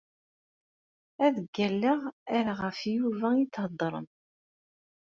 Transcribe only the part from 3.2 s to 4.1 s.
i theddrem.